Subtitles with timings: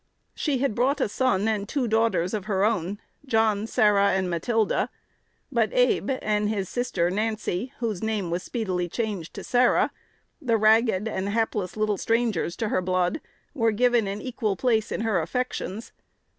[0.33, 4.89] She had brought a son and two daughters of her own, John, Sarah, and Matilda;
[5.51, 9.91] but Abe and his sister Nancy (whose name was speedily changed to Sarah),
[10.41, 13.21] the ragged and hapless little strangers to her blood,
[13.53, 15.91] were given an equal place in her affections.